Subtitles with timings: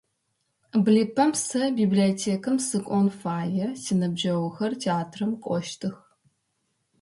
[0.83, 5.95] Блыпэм сэ библиотекам сыкӏон фае, синыбджэгъухэр театрам кӏощтых.